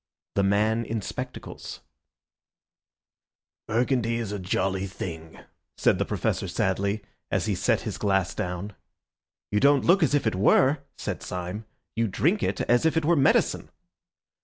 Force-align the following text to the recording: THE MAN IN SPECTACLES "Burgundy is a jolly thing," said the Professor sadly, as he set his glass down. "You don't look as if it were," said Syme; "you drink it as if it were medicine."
THE 0.33 0.41
MAN 0.41 0.83
IN 0.83 0.99
SPECTACLES 1.03 1.81
"Burgundy 3.67 4.15
is 4.15 4.31
a 4.31 4.39
jolly 4.39 4.87
thing," 4.87 5.37
said 5.77 5.99
the 5.99 6.05
Professor 6.05 6.47
sadly, 6.47 7.03
as 7.29 7.45
he 7.45 7.53
set 7.53 7.81
his 7.81 7.99
glass 7.99 8.33
down. 8.33 8.73
"You 9.51 9.59
don't 9.59 9.85
look 9.85 10.01
as 10.01 10.15
if 10.15 10.25
it 10.25 10.33
were," 10.33 10.79
said 10.97 11.21
Syme; 11.21 11.65
"you 11.95 12.07
drink 12.07 12.41
it 12.41 12.61
as 12.61 12.83
if 12.83 12.97
it 12.97 13.05
were 13.05 13.15
medicine." 13.15 13.69